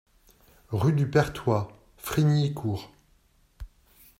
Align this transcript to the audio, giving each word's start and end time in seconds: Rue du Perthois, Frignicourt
Rue 0.71 0.93
du 0.93 1.07
Perthois, 1.11 1.71
Frignicourt 1.97 2.91